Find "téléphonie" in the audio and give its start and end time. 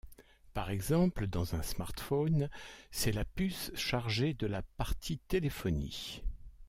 5.19-6.23